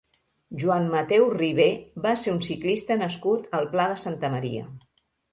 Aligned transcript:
Joan 0.61 0.85
Mateu 0.93 1.25
Ribé 1.33 1.67
va 2.05 2.13
ser 2.21 2.33
un 2.35 2.39
ciclista 2.47 2.97
nascut 3.01 3.45
al 3.59 3.67
Pla 3.75 3.85
de 3.93 3.99
Santa 4.05 4.33
Maria. 4.37 4.63